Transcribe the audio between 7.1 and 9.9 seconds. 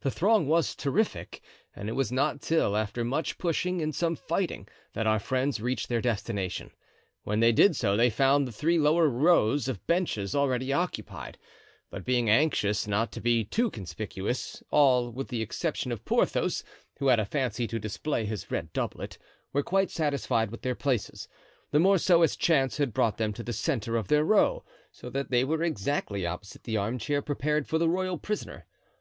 When they did so they found the three lower rows of